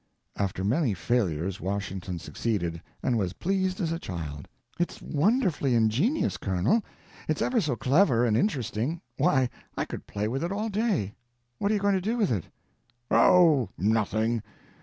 After 0.35 0.63
many 0.63 0.95
failures 0.95 1.61
Washington 1.61 2.17
succeeded, 2.17 2.81
and 3.03 3.19
was 3.19 3.27
as 3.33 3.33
pleased 3.33 3.79
as 3.79 3.91
a 3.91 3.99
child. 3.99 4.47
"It's 4.79 4.99
wonderfully 4.99 5.75
ingenious, 5.75 6.37
Colonel, 6.37 6.81
it's 7.27 7.39
ever 7.39 7.61
so 7.61 7.75
clever 7.75 8.25
and 8.25 8.35
interesting—why, 8.35 9.47
I 9.77 9.85
could 9.85 10.07
play 10.07 10.27
with 10.27 10.43
it 10.43 10.51
all 10.51 10.69
day. 10.69 11.13
What 11.59 11.69
are 11.69 11.75
you 11.75 11.79
going 11.79 11.93
to 11.93 12.01
do 12.01 12.17
with 12.17 12.31
it?" 12.31 12.45
"Oh, 13.11 13.69
nothing. 13.77 14.41